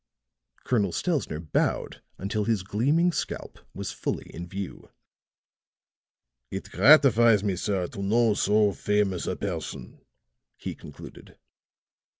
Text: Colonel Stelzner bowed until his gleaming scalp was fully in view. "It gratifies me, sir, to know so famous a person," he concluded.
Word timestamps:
Colonel 0.65 0.91
Stelzner 0.93 1.39
bowed 1.39 2.01
until 2.17 2.45
his 2.45 2.63
gleaming 2.63 3.11
scalp 3.11 3.59
was 3.75 3.91
fully 3.91 4.31
in 4.33 4.47
view. 4.47 4.89
"It 6.49 6.71
gratifies 6.71 7.43
me, 7.43 7.55
sir, 7.55 7.85
to 7.85 8.01
know 8.01 8.33
so 8.33 8.71
famous 8.71 9.27
a 9.27 9.35
person," 9.35 10.03
he 10.57 10.73
concluded. 10.73 11.37